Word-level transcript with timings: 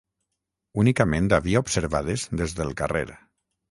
...únicament 0.85 1.29
havia 1.39 1.63
observades 1.67 2.29
des 2.43 2.61
del 2.63 2.77
carrer; 2.85 3.09